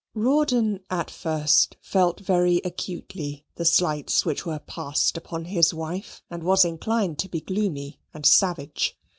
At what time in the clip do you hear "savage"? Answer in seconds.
8.25-8.97